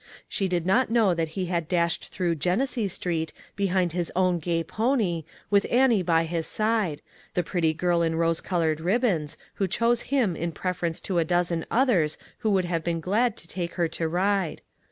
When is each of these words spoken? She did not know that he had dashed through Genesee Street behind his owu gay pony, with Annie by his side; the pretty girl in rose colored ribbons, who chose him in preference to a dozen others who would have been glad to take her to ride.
She 0.27 0.47
did 0.47 0.65
not 0.65 0.89
know 0.89 1.13
that 1.13 1.27
he 1.37 1.45
had 1.45 1.67
dashed 1.67 2.07
through 2.07 2.33
Genesee 2.33 2.87
Street 2.87 3.31
behind 3.55 3.91
his 3.91 4.11
owu 4.15 4.41
gay 4.41 4.63
pony, 4.63 5.25
with 5.51 5.67
Annie 5.69 6.01
by 6.01 6.23
his 6.25 6.47
side; 6.47 7.03
the 7.35 7.43
pretty 7.43 7.71
girl 7.71 8.01
in 8.01 8.15
rose 8.15 8.41
colored 8.41 8.79
ribbons, 8.79 9.37
who 9.61 9.67
chose 9.67 10.01
him 10.09 10.35
in 10.35 10.53
preference 10.53 11.01
to 11.01 11.19
a 11.19 11.23
dozen 11.23 11.67
others 11.69 12.17
who 12.39 12.49
would 12.49 12.65
have 12.65 12.83
been 12.83 12.99
glad 12.99 13.37
to 13.37 13.47
take 13.47 13.75
her 13.75 13.87
to 13.89 14.07
ride. 14.07 14.63